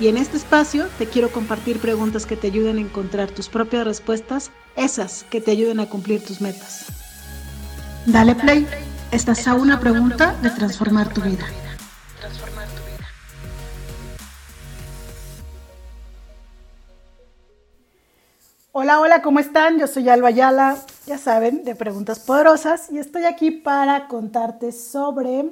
Y 0.00 0.08
en 0.08 0.16
este 0.16 0.36
espacio 0.36 0.88
te 0.98 1.06
quiero 1.06 1.30
compartir 1.30 1.78
preguntas 1.78 2.26
que 2.26 2.36
te 2.36 2.48
ayuden 2.48 2.78
a 2.78 2.80
encontrar 2.80 3.30
tus 3.30 3.48
propias 3.48 3.84
respuestas, 3.84 4.50
esas 4.74 5.22
que 5.30 5.40
te 5.40 5.52
ayuden 5.52 5.78
a 5.78 5.88
cumplir 5.88 6.24
tus 6.24 6.40
metas. 6.40 6.86
Dale 8.04 8.34
play, 8.34 8.66
estás 9.12 9.46
a 9.46 9.54
una 9.54 9.78
pregunta 9.78 10.34
de 10.42 10.50
transformar 10.50 11.14
tu 11.14 11.20
vida. 11.20 11.46
Hola, 18.72 18.98
hola, 18.98 19.22
¿cómo 19.22 19.38
están? 19.38 19.78
Yo 19.78 19.86
soy 19.86 20.08
Alba 20.08 20.28
Ayala, 20.28 20.76
ya 21.06 21.18
saben, 21.18 21.62
de 21.62 21.76
Preguntas 21.76 22.18
Poderosas, 22.18 22.90
y 22.90 22.98
estoy 22.98 23.26
aquí 23.26 23.52
para 23.52 24.08
contarte 24.08 24.72
sobre 24.72 25.44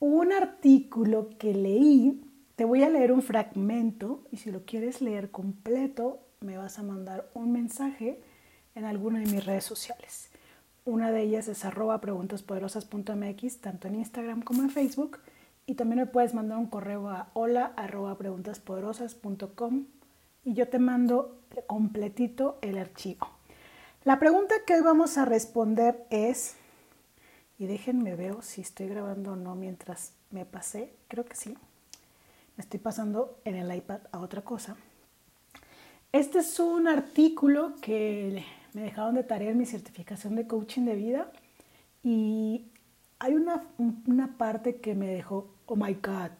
un 0.00 0.32
artículo 0.32 1.28
que 1.38 1.54
leí 1.54 2.31
te 2.56 2.64
voy 2.64 2.82
a 2.82 2.90
leer 2.90 3.12
un 3.12 3.22
fragmento 3.22 4.24
y 4.30 4.36
si 4.36 4.50
lo 4.50 4.64
quieres 4.64 5.00
leer 5.00 5.30
completo, 5.30 6.20
me 6.40 6.58
vas 6.58 6.78
a 6.78 6.82
mandar 6.82 7.30
un 7.34 7.52
mensaje 7.52 8.20
en 8.74 8.84
alguna 8.84 9.20
de 9.20 9.26
mis 9.26 9.44
redes 9.44 9.64
sociales. 9.64 10.30
Una 10.84 11.10
de 11.10 11.22
ellas 11.22 11.48
es 11.48 11.64
arroba 11.64 12.00
preguntaspoderosas.mx, 12.00 13.58
tanto 13.58 13.88
en 13.88 13.94
Instagram 13.94 14.42
como 14.42 14.62
en 14.62 14.70
Facebook. 14.70 15.20
Y 15.64 15.74
también 15.74 16.00
me 16.00 16.06
puedes 16.06 16.34
mandar 16.34 16.58
un 16.58 16.66
correo 16.66 17.08
a 17.08 17.30
hola 17.34 17.72
arroba 17.76 18.18
preguntaspoderosas.com 18.18 19.86
y 20.44 20.54
yo 20.54 20.68
te 20.68 20.80
mando 20.80 21.38
completito 21.68 22.58
el 22.62 22.78
archivo. 22.78 23.28
La 24.04 24.18
pregunta 24.18 24.56
que 24.66 24.74
hoy 24.74 24.80
vamos 24.80 25.16
a 25.18 25.24
responder 25.24 26.04
es, 26.10 26.56
y 27.58 27.66
déjenme 27.66 28.16
ver 28.16 28.42
si 28.42 28.60
estoy 28.60 28.88
grabando 28.88 29.32
o 29.32 29.36
no 29.36 29.54
mientras 29.54 30.14
me 30.30 30.44
pasé, 30.44 30.92
creo 31.06 31.24
que 31.24 31.36
sí 31.36 31.56
estoy 32.58 32.80
pasando 32.80 33.40
en 33.44 33.56
el 33.56 33.74
iPad 33.74 34.00
a 34.12 34.18
otra 34.18 34.42
cosa. 34.42 34.76
Este 36.12 36.40
es 36.40 36.60
un 36.60 36.88
artículo 36.88 37.74
que 37.80 38.44
me 38.74 38.82
dejaron 38.82 39.14
de 39.14 39.24
tarea 39.24 39.50
en 39.50 39.58
mi 39.58 39.66
certificación 39.66 40.36
de 40.36 40.46
coaching 40.46 40.82
de 40.82 40.94
vida 40.94 41.32
y 42.02 42.66
hay 43.18 43.34
una, 43.34 43.64
una 43.78 44.36
parte 44.36 44.76
que 44.76 44.94
me 44.94 45.06
dejó, 45.06 45.54
oh 45.66 45.76
my 45.76 45.94
God, 45.94 46.32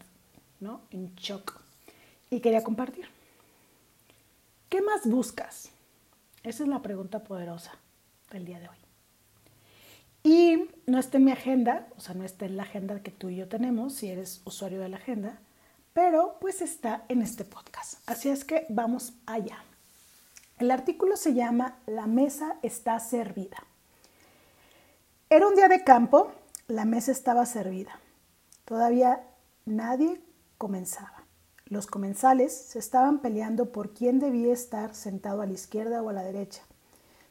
¿no? 0.60 0.82
En 0.90 1.14
shock. 1.14 1.60
Y 2.28 2.40
quería 2.40 2.62
compartir. 2.62 3.06
¿Qué 4.68 4.82
más 4.82 5.06
buscas? 5.06 5.70
Esa 6.42 6.64
es 6.64 6.68
la 6.68 6.82
pregunta 6.82 7.22
poderosa 7.22 7.72
del 8.30 8.44
día 8.44 8.58
de 8.58 8.68
hoy. 8.68 8.76
Y 10.24 10.68
no 10.86 10.98
está 10.98 11.18
en 11.18 11.24
mi 11.24 11.32
agenda, 11.32 11.88
o 11.96 12.00
sea, 12.00 12.14
no 12.14 12.24
está 12.24 12.46
en 12.46 12.56
la 12.56 12.62
agenda 12.62 13.02
que 13.02 13.10
tú 13.10 13.28
y 13.28 13.36
yo 13.36 13.48
tenemos, 13.48 13.94
si 13.94 14.08
eres 14.08 14.40
usuario 14.44 14.80
de 14.80 14.88
la 14.88 14.96
agenda, 14.96 15.40
pero 15.92 16.36
pues 16.40 16.62
está 16.62 17.04
en 17.08 17.22
este 17.22 17.44
podcast. 17.44 17.98
Así 18.06 18.28
es 18.28 18.44
que 18.44 18.66
vamos 18.68 19.12
allá. 19.26 19.58
El 20.58 20.70
artículo 20.70 21.16
se 21.16 21.34
llama 21.34 21.78
La 21.86 22.06
mesa 22.06 22.56
está 22.62 22.98
servida. 23.00 23.58
Era 25.28 25.48
un 25.48 25.54
día 25.54 25.68
de 25.68 25.82
campo, 25.82 26.30
la 26.68 26.84
mesa 26.84 27.10
estaba 27.10 27.46
servida. 27.46 27.98
Todavía 28.64 29.24
nadie 29.64 30.20
comenzaba. 30.58 31.24
Los 31.66 31.86
comensales 31.86 32.54
se 32.54 32.78
estaban 32.78 33.20
peleando 33.20 33.72
por 33.72 33.94
quién 33.94 34.18
debía 34.18 34.52
estar 34.52 34.94
sentado 34.94 35.40
a 35.40 35.46
la 35.46 35.54
izquierda 35.54 36.02
o 36.02 36.10
a 36.10 36.12
la 36.12 36.22
derecha, 36.22 36.62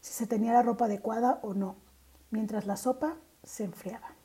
si 0.01 0.13
se 0.13 0.25
tenía 0.25 0.53
la 0.53 0.63
ropa 0.63 0.85
adecuada 0.85 1.39
o 1.43 1.53
no, 1.53 1.75
mientras 2.31 2.65
la 2.65 2.75
sopa 2.75 3.17
se 3.43 3.65
enfriaba. 3.65 4.15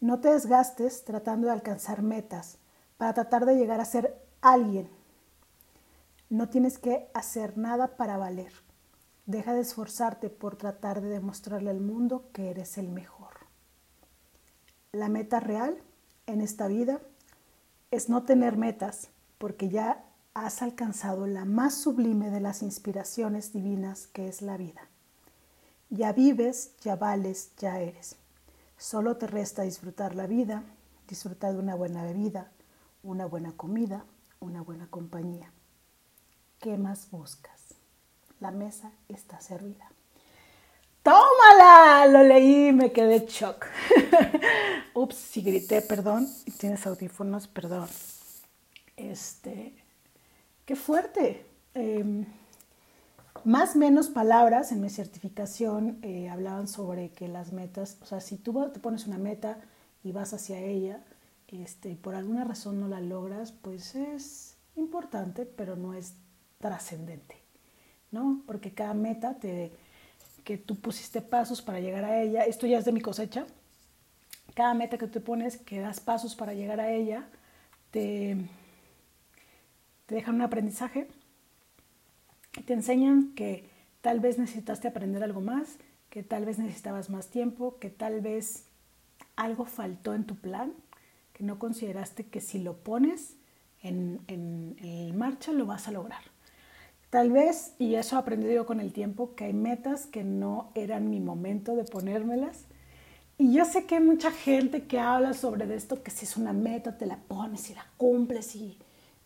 No 0.00 0.20
te 0.20 0.32
desgastes 0.32 1.04
tratando 1.04 1.46
de 1.46 1.52
alcanzar 1.52 2.02
metas, 2.02 2.58
para 3.02 3.14
tratar 3.14 3.46
de 3.46 3.56
llegar 3.56 3.80
a 3.80 3.84
ser 3.84 4.16
alguien. 4.40 4.88
No 6.30 6.50
tienes 6.50 6.78
que 6.78 7.10
hacer 7.14 7.58
nada 7.58 7.96
para 7.96 8.16
valer. 8.16 8.52
Deja 9.26 9.54
de 9.54 9.60
esforzarte 9.60 10.30
por 10.30 10.54
tratar 10.54 11.00
de 11.00 11.08
demostrarle 11.08 11.70
al 11.70 11.80
mundo 11.80 12.30
que 12.32 12.48
eres 12.48 12.78
el 12.78 12.88
mejor. 12.88 13.32
La 14.92 15.08
meta 15.08 15.40
real 15.40 15.82
en 16.26 16.40
esta 16.40 16.68
vida 16.68 17.00
es 17.90 18.08
no 18.08 18.22
tener 18.22 18.56
metas 18.56 19.08
porque 19.38 19.68
ya 19.68 20.04
has 20.32 20.62
alcanzado 20.62 21.26
la 21.26 21.44
más 21.44 21.74
sublime 21.74 22.30
de 22.30 22.38
las 22.38 22.62
inspiraciones 22.62 23.52
divinas 23.52 24.06
que 24.06 24.28
es 24.28 24.42
la 24.42 24.56
vida. 24.56 24.82
Ya 25.90 26.12
vives, 26.12 26.76
ya 26.82 26.94
vales, 26.94 27.50
ya 27.58 27.80
eres. 27.80 28.14
Solo 28.78 29.16
te 29.16 29.26
resta 29.26 29.62
disfrutar 29.62 30.14
la 30.14 30.28
vida, 30.28 30.62
disfrutar 31.08 31.52
de 31.54 31.58
una 31.58 31.74
buena 31.74 32.04
bebida, 32.04 32.52
una 33.02 33.26
buena 33.26 33.52
comida, 33.52 34.04
una 34.40 34.62
buena 34.62 34.86
compañía. 34.88 35.52
¿Qué 36.60 36.78
más 36.78 37.10
buscas? 37.10 37.74
La 38.40 38.50
mesa 38.50 38.92
está 39.08 39.40
servida. 39.40 39.90
¡Tómala! 41.02 42.06
Lo 42.06 42.22
leí 42.22 42.72
me 42.72 42.92
quedé 42.92 43.26
shock. 43.26 43.66
Ups, 44.94 45.16
si 45.16 45.42
grité, 45.42 45.82
perdón. 45.82 46.28
Tienes 46.58 46.86
audífonos, 46.86 47.48
perdón. 47.48 47.88
Este, 48.96 49.74
qué 50.64 50.76
fuerte. 50.76 51.44
Em, 51.74 52.24
más 53.44 53.74
menos 53.74 54.08
palabras 54.08 54.70
en 54.70 54.80
mi 54.80 54.90
certificación 54.90 55.98
eh, 56.02 56.28
hablaban 56.28 56.68
sobre 56.68 57.10
que 57.10 57.26
las 57.26 57.52
metas, 57.52 57.98
o 58.02 58.06
sea, 58.06 58.20
si 58.20 58.36
tú 58.36 58.70
te 58.72 58.78
pones 58.78 59.06
una 59.08 59.18
meta 59.18 59.58
y 60.04 60.12
vas 60.12 60.32
hacia 60.32 60.60
ella, 60.60 61.02
este, 61.52 61.90
y 61.90 61.94
por 61.96 62.14
alguna 62.14 62.44
razón 62.44 62.80
no 62.80 62.88
la 62.88 63.00
logras, 63.00 63.52
pues 63.52 63.94
es 63.94 64.56
importante, 64.74 65.44
pero 65.44 65.76
no 65.76 65.92
es 65.92 66.14
trascendente, 66.58 67.36
¿no? 68.10 68.42
Porque 68.46 68.72
cada 68.72 68.94
meta 68.94 69.38
te, 69.38 69.70
que 70.44 70.56
tú 70.56 70.80
pusiste 70.80 71.20
pasos 71.20 71.60
para 71.60 71.80
llegar 71.80 72.04
a 72.04 72.22
ella, 72.22 72.44
esto 72.44 72.66
ya 72.66 72.78
es 72.78 72.86
de 72.86 72.92
mi 72.92 73.02
cosecha, 73.02 73.46
cada 74.54 74.72
meta 74.72 74.96
que 74.96 75.08
tú 75.08 75.22
pones, 75.22 75.58
que 75.58 75.80
das 75.80 76.00
pasos 76.00 76.34
para 76.34 76.54
llegar 76.54 76.80
a 76.80 76.90
ella, 76.90 77.28
te, 77.90 78.36
te 80.06 80.14
dejan 80.14 80.36
un 80.36 80.42
aprendizaje, 80.42 81.08
te 82.64 82.72
enseñan 82.72 83.34
que 83.34 83.68
tal 84.00 84.20
vez 84.20 84.38
necesitaste 84.38 84.88
aprender 84.88 85.22
algo 85.22 85.42
más, 85.42 85.76
que 86.08 86.22
tal 86.22 86.46
vez 86.46 86.58
necesitabas 86.58 87.10
más 87.10 87.28
tiempo, 87.28 87.78
que 87.78 87.90
tal 87.90 88.22
vez 88.22 88.64
algo 89.36 89.66
faltó 89.66 90.14
en 90.14 90.24
tu 90.24 90.36
plan 90.36 90.72
que 91.32 91.44
no 91.44 91.58
consideraste 91.58 92.24
que 92.24 92.40
si 92.40 92.58
lo 92.58 92.76
pones 92.78 93.36
en, 93.82 94.20
en, 94.28 95.16
marcha 95.16 95.52
lo 95.52 95.66
vas 95.66 95.88
a 95.88 95.92
lograr. 95.92 96.22
Tal 97.10 97.30
vez, 97.30 97.74
y 97.78 97.96
eso 97.96 98.16
he 98.16 98.18
aprendido 98.18 98.52
yo 98.52 98.66
con 98.66 98.80
el 98.80 98.92
tiempo, 98.92 99.34
que 99.34 99.44
hay 99.44 99.52
metas 99.52 100.06
que 100.06 100.24
no 100.24 100.70
eran 100.74 101.10
mi 101.10 101.20
momento 101.20 101.76
de 101.76 101.84
ponérmelas. 101.84 102.64
Y 103.36 103.52
yo 103.52 103.64
sé 103.64 103.84
que 103.84 103.96
hay 103.96 104.02
mucha 104.02 104.30
gente 104.30 104.86
que 104.86 104.98
habla 104.98 105.34
sobre 105.34 105.74
esto, 105.74 106.02
que 106.02 106.10
si 106.10 106.24
es 106.24 106.36
una 106.36 106.52
meta 106.52 106.96
te 106.96 107.06
la 107.06 107.16
pones 107.16 107.68
y 107.70 107.74
la 107.74 107.86
cumples 107.96 108.56
y 108.56 108.78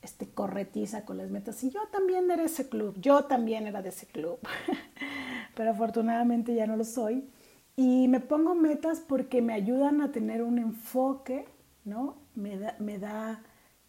este, 0.03 0.28
corretiza 0.28 1.05
con 1.05 1.19
las 1.19 1.31
metas. 1.31 1.62
Y 1.62 1.71
yo 1.71 1.81
también 1.93 2.31
era 2.31 2.44
ese 2.44 2.69
club, 2.69 2.94
yo 3.00 3.25
también 3.25 3.67
era 3.67 3.83
de 3.83 3.91
ese 3.91 4.06
club, 4.06 4.38
pero 5.55 5.70
afortunadamente 5.70 6.55
ya 6.55 6.67
no 6.67 6.76
lo 6.76 6.85
soy. 6.85 7.29
Y 7.76 8.09
me 8.09 8.20
pongo 8.20 8.55
metas 8.55 9.00
porque 9.00 9.43
me 9.43 9.52
ayudan 9.52 10.00
a 10.00 10.11
tener 10.11 10.43
un 10.43 10.59
enfoque 10.59 11.47
¿no? 11.87 12.19
Me 12.35 12.59
da, 12.99 13.41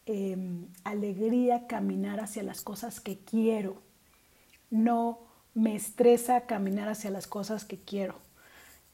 em, 0.05 0.67
alegría 0.85 1.67
caminar 1.67 2.21
hacia 2.21 2.43
las 2.43 2.61
cosas 2.61 3.01
que 3.01 3.19
quiero. 3.19 3.81
No 4.69 5.19
me 5.53 5.75
estresa 5.75 6.41
caminar 6.41 6.87
hacia 6.87 7.09
las 7.09 7.27
cosas 7.27 7.65
que 7.65 7.77
quiero. 7.77 8.15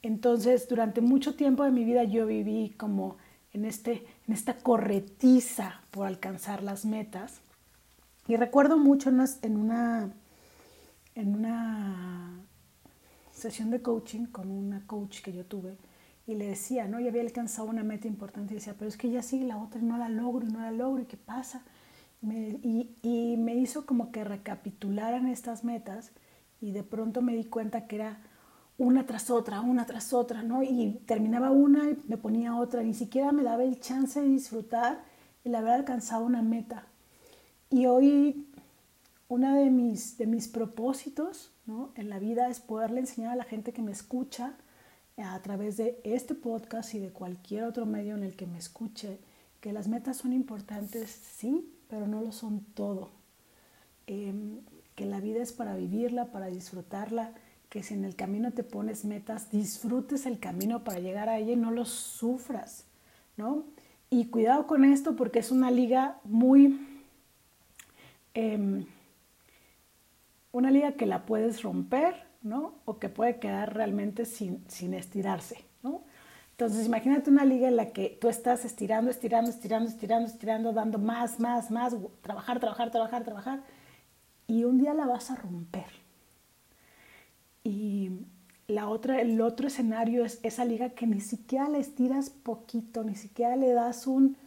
Entonces, 0.01 0.67
durante 0.67 1.01
mucho 1.01 1.35
tiempo 1.35 1.63
de 1.63 1.71
mi 1.71 1.83
vida 1.83 2.03
yo 2.03 2.25
viví 2.25 2.73
como 2.77 3.17
en, 3.51 3.65
este, 3.65 4.05
en 4.27 4.33
esta 4.33 4.57
corretiza 4.57 5.81
por 5.91 6.07
alcanzar 6.07 6.63
las 6.63 6.85
metas. 6.85 7.41
Y 8.27 8.37
recuerdo 8.37 8.77
mucho 8.77 9.09
en 9.09 9.57
una, 9.57 10.11
en 11.15 11.35
una 11.35 12.39
sesión 13.33 13.69
de 13.69 13.81
coaching 13.81 14.25
con 14.27 14.49
una 14.49 14.87
coach 14.87 15.21
que 15.21 15.33
yo 15.33 15.45
tuve, 15.45 15.75
y 16.25 16.35
le 16.35 16.47
decía, 16.47 16.87
¿no? 16.87 16.99
Ya 16.99 17.09
había 17.09 17.21
alcanzado 17.21 17.67
una 17.67 17.83
meta 17.83 18.07
importante 18.07 18.53
y 18.53 18.57
decía, 18.57 18.75
pero 18.77 18.89
es 18.89 18.97
que 18.97 19.09
ya 19.09 19.21
sigue 19.21 19.45
la 19.45 19.57
otra 19.57 19.81
y 19.81 19.83
no 19.83 19.97
la 19.97 20.09
logro 20.09 20.45
y 20.45 20.51
no 20.51 20.59
la 20.59 20.71
logro 20.71 21.03
y 21.03 21.05
qué 21.05 21.17
pasa. 21.17 21.63
y, 22.21 22.95
y, 23.01 23.35
me 23.37 23.55
hizo 23.55 23.85
como 23.85 24.11
que 24.11 24.23
recapitularan 24.23 25.27
estas 25.27 25.65
metas 25.65 26.11
y 26.61 26.71
de 26.71 26.83
pronto 26.83 27.21
me 27.21 27.35
di 27.35 27.43
cuenta 27.45 27.87
que 27.87 27.97
era 27.97 28.21
una 28.77 29.05
tras 29.05 29.29
otra, 29.29 29.61
una 29.61 29.85
tras 29.85 30.13
otra, 30.13 30.41
¿no? 30.43 30.63
Y 30.63 31.01
terminaba 31.05 31.51
una 31.51 31.89
y 31.89 31.97
me 32.07 32.17
ponía 32.17 32.55
otra, 32.55 32.81
ni 32.83 32.93
siquiera 32.93 33.31
me 33.33 33.43
daba 33.43 33.63
el 33.63 33.79
chance 33.79 34.21
de 34.21 34.27
disfrutar 34.27 35.03
el 35.43 35.55
haber 35.55 35.73
alcanzado 35.73 36.25
una 36.25 36.41
meta. 36.41 36.87
Y 37.69 37.85
hoy 37.87 38.47
uno 39.27 39.55
de 39.55 39.69
mis, 39.69 40.17
de 40.17 40.27
mis 40.27 40.47
propósitos 40.47 41.51
¿no? 41.65 41.91
en 41.95 42.09
la 42.09 42.19
vida 42.19 42.49
es 42.49 42.59
poderle 42.59 42.99
enseñar 42.99 43.31
a 43.31 43.35
la 43.35 43.43
gente 43.43 43.73
que 43.73 43.81
me 43.81 43.91
escucha 43.91 44.53
a 45.17 45.39
través 45.41 45.77
de 45.77 45.99
este 46.03 46.33
podcast 46.35 46.93
y 46.93 46.99
de 46.99 47.11
cualquier 47.11 47.65
otro 47.65 47.85
medio 47.85 48.15
en 48.15 48.23
el 48.23 48.35
que 48.35 48.47
me 48.47 48.57
escuche, 48.57 49.19
que 49.61 49.73
las 49.73 49.87
metas 49.87 50.17
son 50.17 50.33
importantes, 50.33 51.09
sí, 51.09 51.69
pero 51.89 52.07
no 52.07 52.21
lo 52.21 52.31
son 52.31 52.61
todo. 52.73 53.11
Em, 54.07 54.59
que 54.95 55.05
la 55.05 55.19
vida 55.19 55.41
es 55.41 55.53
para 55.53 55.75
vivirla, 55.75 56.25
para 56.25 56.47
disfrutarla, 56.47 57.31
que 57.69 57.83
si 57.83 57.93
en 57.93 58.05
el 58.05 58.15
camino 58.15 58.51
te 58.51 58.63
pones 58.63 59.05
metas, 59.05 59.49
disfrutes 59.51 60.25
el 60.25 60.39
camino 60.39 60.83
para 60.83 60.99
llegar 60.99 61.29
a 61.29 61.39
ella 61.39 61.53
y 61.53 61.55
no 61.55 61.71
lo 61.71 61.85
sufras, 61.85 62.85
¿no? 63.37 63.63
Y 64.09 64.25
cuidado 64.25 64.67
con 64.67 64.85
esto 64.85 65.15
porque 65.15 65.39
es 65.39 65.51
una 65.51 65.71
liga 65.71 66.19
muy... 66.23 66.87
Em, 68.35 68.85
una 70.51 70.69
liga 70.69 70.93
que 70.93 71.07
la 71.07 71.25
puedes 71.25 71.63
romper, 71.63 72.22
¿no? 72.43 72.75
O 72.85 72.99
que 72.99 73.09
puede 73.09 73.39
quedar 73.39 73.73
realmente 73.73 74.25
sin, 74.25 74.63
sin 74.69 74.93
estirarse. 74.93 75.65
Entonces, 76.51 76.85
imagínate 76.85 77.31
una 77.31 77.45
liga 77.45 77.67
en 77.67 77.75
la 77.75 77.91
que 77.91 78.17
tú 78.21 78.29
estás 78.29 78.63
estirando, 78.63 79.09
estirando, 79.09 79.49
estirando, 79.49 79.89
estirando, 79.89 80.27
estirando, 80.27 80.71
dando 80.71 80.99
más, 80.99 81.39
más, 81.39 81.71
más, 81.71 81.95
trabajar, 82.21 82.59
trabajar, 82.59 82.91
trabajar, 82.91 83.23
trabajar, 83.23 83.63
y 84.45 84.63
un 84.63 84.77
día 84.77 84.93
la 84.93 85.07
vas 85.07 85.31
a 85.31 85.35
romper. 85.35 85.87
Y 87.63 88.11
la 88.67 88.87
otra, 88.87 89.19
el 89.19 89.41
otro 89.41 89.67
escenario 89.67 90.25
es 90.25 90.39
esa 90.43 90.63
liga 90.63 90.89
que 90.89 91.07
ni 91.07 91.21
siquiera 91.21 91.69
le 91.69 91.79
estiras 91.79 92.29
poquito, 92.29 93.03
ni 93.03 93.15
siquiera 93.15 93.55
le 93.55 93.71
das 93.73 94.05
un 94.05 94.37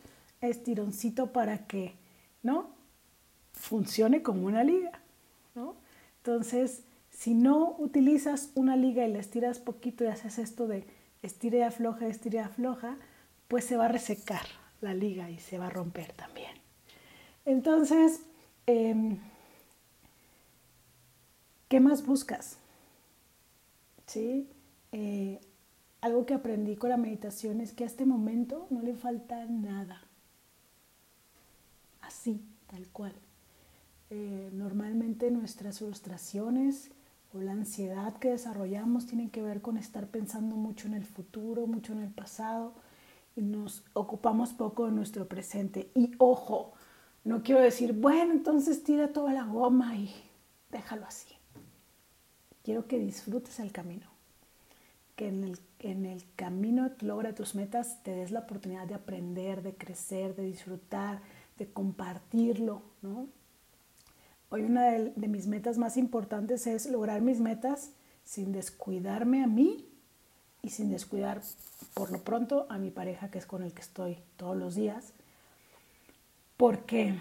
estironcito 0.41 1.33
para 1.33 1.67
que, 1.67 1.97
¿no? 2.43 2.71
Funcione 3.53 4.23
como 4.23 4.47
una 4.47 4.63
liga. 4.63 4.93
Entonces, 6.19 6.83
si 7.17 7.33
no 7.33 7.75
utilizas 7.79 8.51
una 8.55 8.77
liga 8.77 9.07
y 9.07 9.13
la 9.13 9.19
estiras 9.19 9.59
poquito 9.59 10.05
y 10.05 10.09
haces 10.09 10.39
esto 10.39 10.67
de 10.67 10.87
estira 11.23 11.59
y 11.59 11.63
afloja, 11.63 12.07
estira 12.07 12.41
y 12.41 12.45
afloja, 12.45 12.99
pues 13.49 13.65
se 13.65 13.79
va 13.79 13.87
a 13.87 13.89
resecar 13.89 14.43
la 14.83 14.93
liga 14.93 15.31
y 15.31 15.39
se 15.39 15.57
va 15.57 15.69
a 15.69 15.71
romper 15.71 16.13
también. 16.13 16.53
Entonces, 17.47 18.21
em, 18.67 19.17
¿qué 21.69 21.81
más 21.81 22.05
buscas? 22.05 22.59
¿sí? 24.07 24.47
Eh, 24.93 25.41
algo 26.03 26.27
que 26.27 26.35
aprendí 26.35 26.77
con 26.77 26.91
la 26.91 26.99
meditación 26.99 27.63
es 27.63 27.73
que 27.73 27.85
a 27.85 27.87
este 27.87 28.05
momento 28.05 28.67
no 28.69 28.83
le 28.83 28.95
falta 28.95 29.47
nada. 29.47 30.03
Así, 32.03 32.45
tal 32.67 32.87
cual. 32.89 33.15
Eh, 34.11 34.51
normalmente 34.53 35.31
nuestras 35.31 35.79
frustraciones 35.79 36.91
la 37.41 37.53
ansiedad 37.53 38.15
que 38.19 38.31
desarrollamos 38.31 39.07
tienen 39.07 39.31
que 39.31 39.43
ver 39.43 39.61
con 39.63 39.77
estar 39.77 40.09
pensando 40.09 40.57
mucho 40.57 40.87
en 40.87 40.95
el 40.95 41.05
futuro, 41.05 41.67
mucho 41.67 41.93
en 41.93 42.01
el 42.01 42.11
pasado 42.11 42.75
y 43.37 43.43
nos 43.43 43.85
ocupamos 43.93 44.53
poco 44.53 44.87
de 44.87 44.93
nuestro 44.93 45.29
presente. 45.29 45.91
Y 45.95 46.13
ojo, 46.19 46.73
no 47.25 47.43
quiero 47.43 47.61
decir, 47.61 47.93
bueno, 47.93 48.33
entonces 48.33 48.83
tira 48.83 49.13
toda 49.13 49.33
la 49.33 49.45
goma 49.45 49.95
y 49.97 50.11
déjalo 50.71 51.07
así. 51.07 51.35
Quiero 52.63 52.87
que 52.87 52.99
disfrutes 52.99 53.61
el 53.61 53.73
camino, 53.73 54.07
que 55.15 55.29
en 55.29 55.45
el, 55.45 55.59
en 55.79 56.07
el 56.07 56.25
camino 56.35 56.91
logra 57.01 57.35
tus 57.35 57.55
metas 57.55 58.03
te 58.03 58.13
des 58.13 58.31
la 58.31 58.41
oportunidad 58.41 58.87
de 58.87 58.95
aprender, 58.95 59.63
de 59.63 59.75
crecer, 59.75 60.35
de 60.35 60.45
disfrutar, 60.45 61.21
de 61.59 61.69
compartirlo, 61.73 62.83
¿no? 63.03 63.29
Hoy 64.49 64.63
una 64.63 64.91
de, 64.91 65.13
de, 65.17 65.29
mis 65.29 65.47
metas 65.47 65.79
más 65.79 65.97
importantes 65.97 66.67
es 66.67 66.87
lograr 66.87 67.21
mis 67.21 67.41
metas 67.41 67.93
sin 68.25 68.53
descuidarme 68.53 69.43
a 69.43 69.47
mí 69.47 69.87
y 70.63 70.71
sin 70.71 70.91
descuidar 70.91 71.43
por 71.95 72.11
lo 72.11 72.23
pronto 72.23 72.67
a 72.69 72.79
mi 72.79 72.91
pareja 72.91 73.31
que 73.31 73.39
es 73.39 73.47
con 73.47 73.63
el 73.63 73.73
que 73.73 73.83
estoy 73.83 74.19
todos 74.37 74.57
los 74.57 74.75
días, 74.75 75.13
porque 76.57 77.15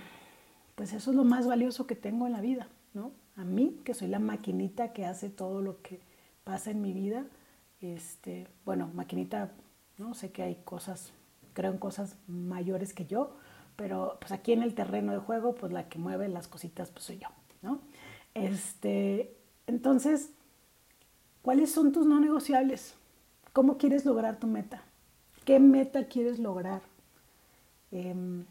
pues 0.76 0.94
eso 0.94 1.12
es 1.12 1.16
lo 1.16 1.24
más 1.24 1.48
valioso 1.48 1.88
que 1.88 1.96
tengo 1.96 2.26
en 2.26 2.34
la 2.34 2.42
vida, 2.42 2.68
¿no? 2.94 3.12
a 3.38 3.44
mí, 3.44 3.82
que 3.84 3.94
soy 3.94 4.08
la 4.08 4.20
maquinita 4.20 4.94
que 4.94 5.06
hace 5.06 5.30
todo 5.30 5.62
lo 5.62 5.82
que 5.82 6.00
pasa 6.44 6.72
en 6.72 6.82
mi 6.82 6.94
vida. 6.94 7.26
Este, 7.82 8.48
bueno, 8.64 8.90
maquinita, 8.94 9.52
no 9.98 10.14
sé 10.14 10.32
que 10.32 10.44
hay 10.44 10.56
cosas, 10.64 11.12
creo 11.54 11.72
en 11.72 11.78
cosas 11.78 12.16
mayores 12.28 12.94
que 12.94 13.06
yo, 13.06 13.36
pero 13.76 14.18
pues 14.20 14.32
aquí 14.32 14.54
en 14.54 14.64
el 14.64 14.74
terreno 14.74 15.12
de 15.14 15.20
juego, 15.20 15.56
pues 15.56 15.72
la 15.72 15.90
que 15.90 16.00
mueve 16.00 16.28
las 16.28 16.48
cositas, 16.48 16.92
pues 16.92 17.06
soy 17.06 17.18
yo, 17.20 17.28
¿no? 17.62 17.80
Este, 18.34 19.36
entonces, 19.68 20.32
¿cuáles 21.42 21.72
son 21.72 21.92
tus 21.92 22.06
no 22.06 22.20
negociables? 22.20 22.96
¿Cómo 23.54 23.78
quieres 23.78 24.06
lograr 24.06 24.40
tu 24.40 24.48
meta? 24.48 24.84
¿Qué 25.46 25.60
meta 25.60 26.08
quieres 26.08 26.40
lograr? 26.40 26.82
Em, 27.92 28.46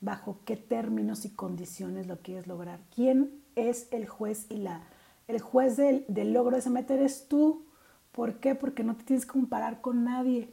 ¿Bajo 0.00 0.38
qué 0.44 0.56
términos 0.56 1.24
y 1.24 1.30
condiciones 1.30 2.06
lo 2.06 2.18
quieres 2.18 2.46
lograr? 2.46 2.80
¿Quién 2.94 3.42
es 3.56 3.88
el 3.90 4.06
juez 4.06 4.46
y 4.50 4.56
la, 4.56 4.82
el 5.28 5.40
juez 5.40 5.76
del, 5.76 6.32
logro 6.32 6.52
de 6.52 6.58
esa 6.58 6.70
meta 6.70 6.94
eres 6.94 7.28
tú. 7.28 7.64
¿Por 8.12 8.34
qué? 8.34 8.54
Porque 8.54 8.84
no 8.84 8.96
te 8.96 9.04
tienes 9.04 9.26
que 9.26 9.32
comparar 9.32 9.80
con 9.80 10.04
nadie. 10.04 10.52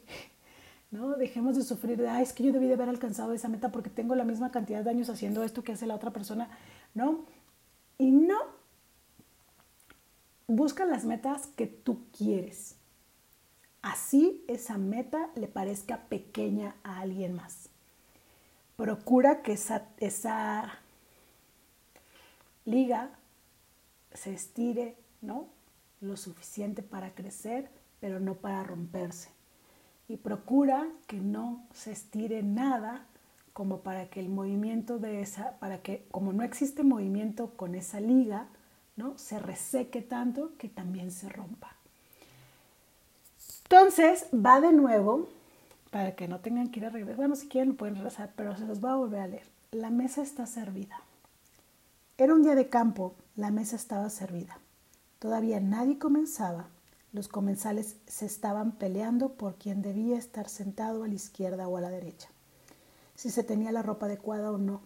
¿No? 0.92 1.16
Dejemos 1.16 1.56
de 1.56 1.64
sufrir 1.64 1.96
de, 1.96 2.08
ay, 2.08 2.22
es 2.22 2.32
que 2.32 2.44
yo 2.44 2.52
debí 2.52 2.68
de 2.68 2.74
haber 2.74 2.88
alcanzado 2.88 3.32
esa 3.32 3.48
meta 3.48 3.72
porque 3.72 3.90
tengo 3.90 4.14
la 4.14 4.24
misma 4.24 4.52
cantidad 4.52 4.84
de 4.84 4.90
años 4.90 5.08
haciendo 5.08 5.42
esto 5.42 5.64
que 5.64 5.72
hace 5.72 5.86
la 5.86 5.96
otra 5.96 6.12
persona, 6.12 6.48
¿no? 6.94 7.24
Y 7.98 8.10
no. 8.10 8.38
Busca 10.46 10.84
las 10.84 11.04
metas 11.04 11.46
que 11.56 11.66
tú 11.66 12.04
quieres. 12.16 12.76
Así 13.80 14.44
esa 14.48 14.76
meta 14.76 15.30
le 15.34 15.48
parezca 15.48 16.02
pequeña 16.08 16.76
a 16.84 17.00
alguien 17.00 17.34
más. 17.34 17.70
Procura 18.76 19.42
que 19.42 19.52
esa, 19.52 19.88
esa 19.98 20.78
liga 22.66 23.10
se 24.12 24.34
estire, 24.34 24.96
¿no? 25.22 25.48
Lo 26.00 26.18
suficiente 26.18 26.82
para 26.82 27.14
crecer, 27.14 27.70
pero 27.98 28.20
no 28.20 28.34
para 28.34 28.62
romperse. 28.62 29.30
Y 30.12 30.18
procura 30.18 30.86
que 31.06 31.16
no 31.16 31.64
se 31.72 31.90
estire 31.90 32.42
nada 32.42 33.06
como 33.54 33.78
para 33.78 34.10
que 34.10 34.20
el 34.20 34.28
movimiento 34.28 34.98
de 34.98 35.22
esa, 35.22 35.58
para 35.58 35.78
que 35.78 36.04
como 36.10 36.34
no 36.34 36.42
existe 36.42 36.82
movimiento 36.82 37.52
con 37.56 37.74
esa 37.74 37.98
liga, 37.98 38.46
¿no? 38.94 39.16
Se 39.16 39.38
reseque 39.38 40.02
tanto 40.02 40.52
que 40.58 40.68
también 40.68 41.12
se 41.12 41.30
rompa. 41.30 41.74
Entonces, 43.62 44.26
va 44.34 44.60
de 44.60 44.72
nuevo, 44.72 45.30
para 45.90 46.14
que 46.14 46.28
no 46.28 46.40
tengan 46.40 46.70
que 46.70 46.80
ir 46.80 46.84
a 46.84 46.90
regresar. 46.90 47.16
Bueno, 47.16 47.34
si 47.34 47.48
quieren 47.48 47.70
lo 47.70 47.76
pueden 47.76 47.94
regresar, 47.94 48.32
pero 48.36 48.54
se 48.54 48.66
los 48.66 48.84
va 48.84 48.92
a 48.92 48.96
volver 48.96 49.20
a 49.20 49.28
leer. 49.28 49.46
La 49.70 49.88
mesa 49.88 50.20
está 50.20 50.44
servida. 50.44 51.00
Era 52.18 52.34
un 52.34 52.42
día 52.42 52.54
de 52.54 52.68
campo, 52.68 53.14
la 53.34 53.50
mesa 53.50 53.76
estaba 53.76 54.10
servida. 54.10 54.58
Todavía 55.20 55.58
nadie 55.58 55.98
comenzaba. 55.98 56.66
Los 57.12 57.28
comensales 57.28 57.96
se 58.06 58.24
estaban 58.24 58.72
peleando 58.72 59.34
por 59.34 59.56
quién 59.56 59.82
debía 59.82 60.16
estar 60.16 60.48
sentado 60.48 61.04
a 61.04 61.08
la 61.08 61.14
izquierda 61.14 61.68
o 61.68 61.76
a 61.76 61.82
la 61.82 61.90
derecha, 61.90 62.28
si 63.14 63.30
se 63.30 63.44
tenía 63.44 63.70
la 63.70 63.82
ropa 63.82 64.06
adecuada 64.06 64.50
o 64.50 64.58
no, 64.58 64.80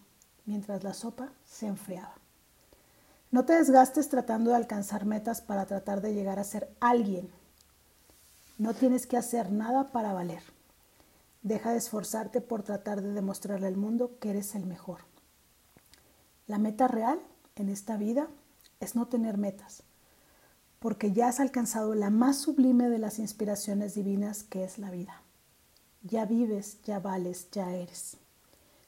mientras 0.45 0.83
la 0.83 0.93
sopa 0.93 1.33
se 1.45 1.67
enfriaba. 1.67 2.15
No 3.31 3.45
te 3.45 3.55
desgastes 3.55 4.09
tratando 4.09 4.51
de 4.51 4.57
alcanzar 4.57 5.05
metas 5.05 5.41
para 5.41 5.67
tratar 5.67 6.01
de 6.01 6.15
llegar 6.15 6.39
a 6.39 6.45
ser 6.45 6.69
alguien. 6.81 7.31
No 8.59 8.75
tienes 8.75 9.07
que 9.07 9.17
hacer 9.17 9.53
nada 9.53 9.93
para 9.93 10.13
valer. 10.13 10.43
Deja 11.43 11.73
de 11.73 11.79
esforzarte 11.79 12.41
por 12.41 12.63
tratar 12.63 13.03
de 13.03 13.13
demostrarle 13.13 13.67
al 13.67 13.77
mundo 13.77 14.19
que 14.21 14.31
eres 14.31 14.55
el 14.55 14.67
mejor. 14.67 15.01
La 16.47 16.59
meta 16.59 16.89
real 16.89 17.21
en 17.57 17.69
esta 17.69 17.97
vida 17.97 18.29
es 18.81 18.95
no 18.95 19.07
tener 19.09 19.39
metas, 19.39 19.83
porque 20.79 21.13
ya 21.13 21.29
has 21.29 21.41
alcanzado 21.41 21.95
la 21.95 22.11
más 22.11 22.39
sublime 22.39 22.89
de 22.89 22.99
las 22.99 23.19
inspiraciones 23.19 23.95
divinas 23.95 24.45
que 24.45 24.65
es 24.65 24.79
la 24.79 24.91
vida. 24.91 25.23
Ya 26.03 26.25
vives, 26.27 26.81
ya 26.83 27.01
vales, 27.01 27.49
ya 27.51 27.75
eres. 27.75 28.19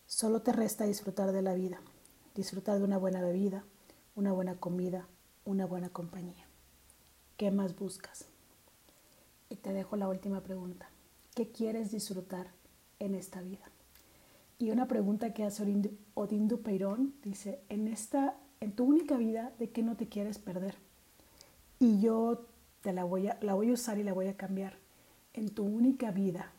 Solo 0.06 0.42
te 0.42 0.52
resta 0.52 0.84
disfrutar 0.84 1.32
de 1.32 1.42
la 1.42 1.54
vida, 1.54 1.80
disfrutar 2.34 2.78
de 2.78 2.84
una 2.84 2.98
buena 2.98 3.20
bebida, 3.20 3.64
una 4.14 4.32
buena 4.32 4.56
comida, 4.56 5.08
una 5.44 5.66
buena 5.66 5.88
compañía. 5.88 6.46
¿Qué 7.36 7.50
más 7.50 7.76
buscas? 7.76 8.26
Y 9.48 9.56
te 9.56 9.72
dejo 9.72 9.96
la 9.96 10.08
última 10.08 10.42
pregunta. 10.42 10.90
¿Qué 11.34 11.50
quieres 11.50 11.90
disfrutar 11.90 12.48
en 12.98 13.14
esta 13.14 13.40
vida? 13.40 13.70
Y 14.58 14.70
una 14.72 14.88
pregunta 14.88 15.32
que 15.32 15.44
hace 15.44 15.62
Odín 16.14 16.48
Dupeirón 16.48 17.14
dice, 17.22 17.60
en, 17.68 17.86
esta, 17.86 18.36
en 18.60 18.72
tu 18.72 18.84
única 18.84 19.16
vida, 19.16 19.52
¿de 19.58 19.70
qué 19.70 19.82
no 19.82 19.96
te 19.96 20.08
quieres 20.08 20.38
perder? 20.38 20.74
Y 21.78 22.00
yo 22.00 22.46
te 22.82 22.92
la 22.92 23.04
voy, 23.04 23.28
a, 23.28 23.38
la 23.40 23.54
voy 23.54 23.70
a 23.70 23.72
usar 23.72 23.98
y 23.98 24.02
la 24.02 24.12
voy 24.12 24.28
a 24.28 24.36
cambiar 24.36 24.76
en 25.34 25.50
tu 25.50 25.64
única 25.64 26.10
vida 26.10 26.52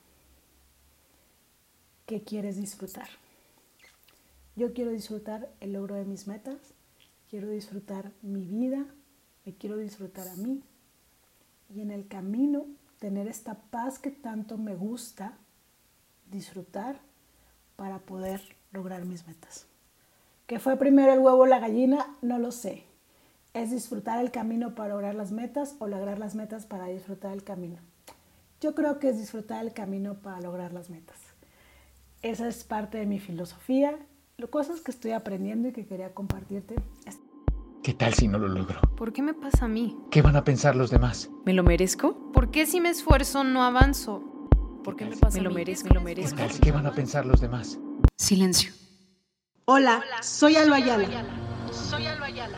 que 2.05 2.23
quieres 2.23 2.57
disfrutar. 2.57 3.07
Yo 4.55 4.73
quiero 4.73 4.91
disfrutar 4.91 5.49
el 5.59 5.73
logro 5.73 5.95
de 5.95 6.05
mis 6.05 6.27
metas, 6.27 6.57
quiero 7.29 7.49
disfrutar 7.49 8.11
mi 8.21 8.45
vida, 8.45 8.85
me 9.45 9.53
quiero 9.53 9.77
disfrutar 9.77 10.27
a 10.27 10.35
mí 10.35 10.61
y 11.73 11.81
en 11.81 11.91
el 11.91 12.07
camino 12.07 12.65
tener 12.99 13.27
esta 13.27 13.55
paz 13.55 13.99
que 13.99 14.11
tanto 14.11 14.57
me 14.57 14.75
gusta 14.75 15.37
disfrutar 16.29 16.99
para 17.75 17.99
poder 17.99 18.41
lograr 18.71 19.05
mis 19.05 19.25
metas. 19.27 19.65
¿Qué 20.47 20.59
fue 20.59 20.77
primero 20.77 21.13
el 21.13 21.19
huevo 21.19 21.43
o 21.43 21.45
la 21.45 21.59
gallina? 21.59 22.17
No 22.21 22.39
lo 22.39 22.51
sé. 22.51 22.88
¿Es 23.53 23.71
disfrutar 23.71 24.19
el 24.19 24.29
camino 24.29 24.75
para 24.75 24.89
lograr 24.89 25.15
las 25.15 25.31
metas 25.31 25.75
o 25.79 25.87
lograr 25.87 26.19
las 26.19 26.35
metas 26.35 26.67
para 26.67 26.85
disfrutar 26.85 27.33
el 27.33 27.43
camino? 27.43 27.77
Yo 28.61 28.75
creo 28.75 28.99
que 28.99 29.09
es 29.09 29.17
disfrutar 29.17 29.65
el 29.65 29.73
camino 29.73 30.15
para 30.21 30.39
lograr 30.39 30.71
las 30.71 30.89
metas. 30.89 31.17
Esa 32.21 32.47
es 32.47 32.63
parte 32.63 32.99
de 32.99 33.05
mi 33.07 33.19
filosofía, 33.19 33.97
cosas 34.51 34.81
que 34.81 34.91
estoy 34.91 35.11
aprendiendo 35.11 35.67
y 35.69 35.71
que 35.71 35.87
quería 35.87 36.13
compartirte. 36.13 36.75
¿Qué 37.81 37.93
tal 37.93 38.13
si 38.13 38.27
no 38.27 38.37
lo 38.37 38.47
logro? 38.47 38.81
¿Por 38.95 39.13
qué 39.13 39.21
me 39.21 39.33
pasa 39.33 39.65
a 39.65 39.67
mí? 39.67 39.97
¿Qué 40.11 40.21
van 40.21 40.35
a 40.35 40.43
pensar 40.43 40.75
los 40.75 40.91
demás? 40.91 41.29
¿Me 41.45 41.53
lo 41.53 41.63
merezco? 41.63 42.31
¿Por 42.31 42.51
qué 42.51 42.65
si 42.65 42.81
me 42.81 42.89
esfuerzo 42.89 43.43
no 43.43 43.63
avanzo? 43.63 44.21
¿Por 44.83 44.95
qué 44.95 45.05
me 45.05 45.17
pasa 45.17 45.37
¿Me 45.37 45.43
lo 45.43 45.51
merezco? 45.51 45.87
¿Me 45.89 45.95
lo 45.95 46.01
merezco? 46.01 46.35
¿Qué, 46.37 46.47
tal, 46.47 46.59
¿Qué 46.59 46.71
van 46.71 46.85
a 46.85 46.91
pensar 46.91 47.25
los 47.25 47.41
demás? 47.41 47.79
Silencio. 48.17 48.71
Hola, 49.65 50.03
soy 50.21 50.55
Alba 50.55 50.75
Ayala, 50.77 51.25
Soy 51.71 52.05
Alba 52.05 52.25
Ayala. 52.25 52.57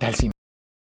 Tal 0.00 0.14
si 0.14 0.30